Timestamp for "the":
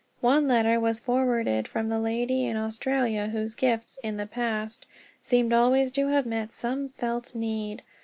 1.89-1.99, 4.17-4.25